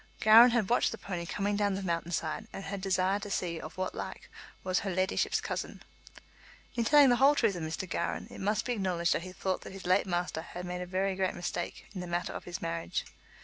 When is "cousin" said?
5.41-5.83